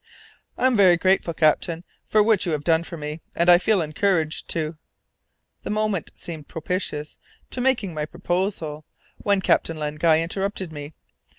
"I 0.57 0.65
am 0.65 0.75
very 0.75 0.97
grateful, 0.97 1.35
captain, 1.35 1.83
for 2.07 2.23
what 2.23 2.43
you 2.47 2.53
have 2.53 2.63
done 2.63 2.83
for 2.83 2.97
me, 2.97 3.21
and 3.35 3.51
I 3.51 3.59
feel 3.59 3.83
encouraged 3.83 4.47
to" 4.49 4.75
The 5.63 5.69
moment 5.69 6.09
seemed 6.15 6.47
propitious 6.47 7.19
to 7.51 7.61
my 7.61 7.65
making 7.69 7.93
my 7.93 8.05
proposal, 8.05 8.83
when 9.19 9.41
Captain 9.41 9.77
Len 9.77 9.97
Guy 9.97 10.21
interrupted 10.23 10.71
me. 10.73 10.95